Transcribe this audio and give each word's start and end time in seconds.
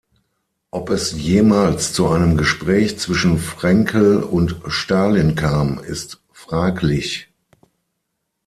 Ob 0.71 0.89
es 0.89 1.11
jemals 1.11 1.93
zu 1.93 2.07
einem 2.07 2.35
Gespräch 2.35 2.97
zwischen 2.97 3.37
Frenkel 3.37 4.23
und 4.23 4.55
Stalin 4.65 5.35
kam, 5.35 5.77
ist 5.77 6.19
fraglich. 6.31 7.29